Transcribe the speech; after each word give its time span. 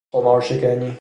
خمار 0.11 0.41
شکنی 0.41 0.89